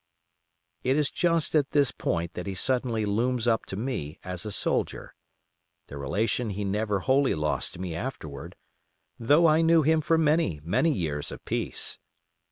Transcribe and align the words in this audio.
It 0.83 0.97
is 0.97 1.11
just 1.11 1.53
at 1.53 1.73
this 1.73 1.91
point 1.91 2.33
that 2.33 2.47
he 2.47 2.55
suddenly 2.55 3.05
looms 3.05 3.47
up 3.47 3.67
to 3.67 3.75
me 3.75 4.17
as 4.23 4.47
a 4.47 4.51
soldier; 4.51 5.13
the 5.89 5.97
relation 5.99 6.49
he 6.49 6.63
never 6.63 7.01
wholly 7.01 7.35
lost 7.35 7.73
to 7.73 7.79
me 7.79 7.93
afterward, 7.93 8.55
though 9.19 9.45
I 9.45 9.61
knew 9.61 9.83
him 9.83 10.01
for 10.01 10.17
many, 10.17 10.59
many 10.63 10.91
years 10.91 11.31
of 11.31 11.45
peace. 11.45 11.99